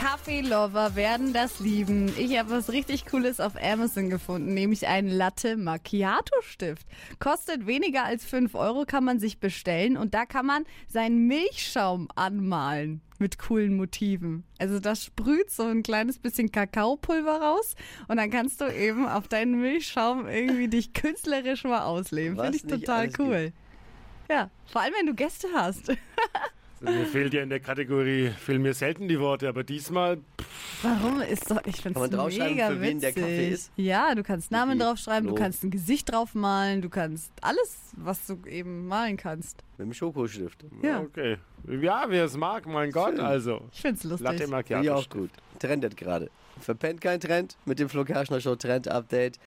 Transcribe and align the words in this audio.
Kaffee-Lover 0.00 0.96
werden 0.96 1.34
das 1.34 1.60
lieben. 1.60 2.10
Ich 2.16 2.38
habe 2.38 2.52
was 2.52 2.72
richtig 2.72 3.04
Cooles 3.04 3.38
auf 3.38 3.52
Amazon 3.62 4.08
gefunden, 4.08 4.54
nämlich 4.54 4.86
einen 4.86 5.10
Latte 5.10 5.58
Macchiato 5.58 6.40
Stift. 6.40 6.86
Kostet 7.18 7.66
weniger 7.66 8.04
als 8.04 8.24
5 8.24 8.54
Euro, 8.54 8.86
kann 8.86 9.04
man 9.04 9.20
sich 9.20 9.40
bestellen 9.40 9.98
und 9.98 10.14
da 10.14 10.24
kann 10.24 10.46
man 10.46 10.64
seinen 10.88 11.26
Milchschaum 11.26 12.08
anmalen 12.14 13.02
mit 13.18 13.38
coolen 13.38 13.76
Motiven. 13.76 14.44
Also 14.58 14.80
das 14.80 15.04
sprüht 15.04 15.50
so 15.50 15.64
ein 15.64 15.82
kleines 15.82 16.18
bisschen 16.18 16.50
Kakaopulver 16.50 17.38
raus 17.38 17.74
und 18.08 18.16
dann 18.16 18.30
kannst 18.30 18.62
du 18.62 18.74
eben 18.74 19.06
auf 19.06 19.28
deinen 19.28 19.60
Milchschaum 19.60 20.26
irgendwie 20.26 20.68
dich 20.68 20.94
künstlerisch 20.94 21.64
mal 21.64 21.82
ausleben. 21.82 22.38
Finde 22.38 22.56
ich 22.56 22.62
total 22.62 23.10
cool. 23.18 23.52
Ja, 24.30 24.48
vor 24.64 24.80
allem 24.80 24.94
wenn 24.98 25.06
du 25.08 25.14
Gäste 25.14 25.48
hast. 25.54 25.92
Mir 26.80 27.04
fehlt 27.04 27.34
ja 27.34 27.42
in 27.42 27.50
der 27.50 27.60
Kategorie, 27.60 28.30
fehlen 28.30 28.62
mir 28.62 28.72
selten 28.72 29.06
die 29.06 29.20
Worte, 29.20 29.48
aber 29.48 29.64
diesmal, 29.64 30.18
Warum 30.82 31.20
ist 31.20 31.50
doch, 31.50 31.60
ich 31.66 31.76
finde 31.76 32.00
es 32.02 32.38
mega 32.38 32.68
für 32.68 32.80
wen 32.80 33.00
der 33.00 33.10
witzig. 33.10 33.22
Kaffee 33.22 33.48
ist? 33.50 33.72
Ja, 33.76 34.14
du 34.14 34.22
kannst 34.22 34.50
Namen 34.50 34.72
Vicky, 34.72 34.84
draufschreiben, 34.84 35.28
du 35.28 35.34
Flo. 35.36 35.42
kannst 35.42 35.62
ein 35.62 35.70
Gesicht 35.70 36.10
draufmalen, 36.10 36.80
du 36.80 36.88
kannst 36.88 37.32
alles, 37.42 37.76
was 37.96 38.26
du 38.26 38.38
eben 38.46 38.86
malen 38.86 39.18
kannst. 39.18 39.62
Mit 39.76 39.88
dem 39.88 39.92
Schokostift. 39.92 40.64
Ja, 40.82 41.00
okay. 41.00 41.36
Ja, 41.68 42.06
wer 42.08 42.24
es 42.24 42.36
mag, 42.38 42.66
mein 42.66 42.90
Gott, 42.90 43.18
also. 43.18 43.60
ich 43.72 43.80
finde 43.82 43.98
es 43.98 44.04
lustig. 44.04 44.24
Latte 44.30 44.46
Macchiato. 44.48 44.94
auch 44.94 45.08
gut. 45.10 45.30
Trendet 45.58 45.98
gerade. 45.98 46.30
Verpennt 46.58 47.02
kein 47.02 47.20
Trend 47.20 47.56
mit 47.66 47.78
dem 47.78 47.90
Flo 47.90 48.04
Kerschner 48.04 48.40
Show 48.40 48.56
Trend 48.56 48.88
Update. 48.88 49.38